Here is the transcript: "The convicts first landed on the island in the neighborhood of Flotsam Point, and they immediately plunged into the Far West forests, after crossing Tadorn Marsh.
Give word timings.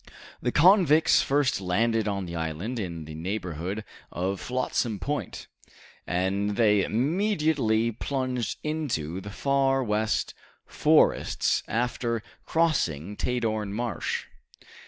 "The 0.41 0.51
convicts 0.51 1.21
first 1.21 1.61
landed 1.61 2.07
on 2.07 2.25
the 2.25 2.35
island 2.35 2.79
in 2.79 3.05
the 3.05 3.13
neighborhood 3.13 3.85
of 4.11 4.41
Flotsam 4.41 4.97
Point, 4.97 5.45
and 6.07 6.55
they 6.57 6.83
immediately 6.83 7.91
plunged 7.91 8.57
into 8.63 9.21
the 9.21 9.29
Far 9.29 9.83
West 9.83 10.33
forests, 10.65 11.61
after 11.67 12.23
crossing 12.47 13.15
Tadorn 13.15 13.73
Marsh. 13.73 14.25